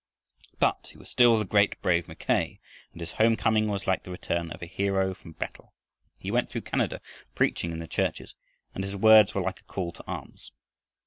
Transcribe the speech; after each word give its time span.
But 0.57 0.87
he 0.89 0.97
was 0.97 1.11
still 1.11 1.37
the 1.37 1.45
great, 1.45 1.79
brave 1.83 2.07
Mackay 2.07 2.59
and 2.91 2.99
his 2.99 3.11
home 3.11 3.35
coming 3.35 3.67
was 3.67 3.85
like 3.85 4.01
the 4.03 4.09
return 4.09 4.49
of 4.49 4.63
a 4.63 4.65
hero 4.65 5.13
from 5.13 5.33
battle. 5.33 5.75
He 6.17 6.31
went 6.31 6.49
through 6.49 6.61
Canada 6.61 7.01
preaching 7.35 7.71
in 7.71 7.77
the 7.77 7.87
churches, 7.87 8.33
and 8.73 8.83
his 8.83 8.95
words 8.95 9.35
were 9.35 9.43
like 9.43 9.59
a 9.59 9.63
call 9.65 9.91
to 9.91 10.03
arms. 10.07 10.53